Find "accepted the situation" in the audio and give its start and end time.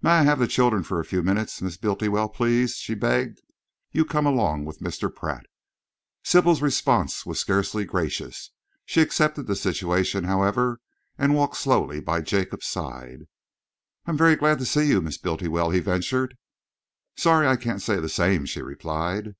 9.00-10.22